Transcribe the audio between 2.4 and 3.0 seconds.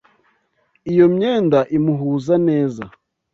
neza.